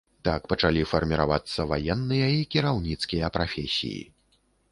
Так 0.27 0.45
пачалі 0.53 0.85
фарміравацца 0.93 1.65
ваенныя 1.73 2.31
і 2.37 2.41
кіраўніцкія 2.55 3.31
прафесіі. 3.39 4.03